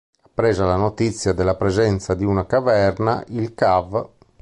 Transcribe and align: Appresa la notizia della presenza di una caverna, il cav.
Appresa 0.25 0.65
la 0.65 0.77
notizia 0.77 1.31
della 1.31 1.55
presenza 1.55 2.15
di 2.15 2.25
una 2.25 2.47
caverna, 2.47 3.23
il 3.27 3.53
cav. 3.53 4.09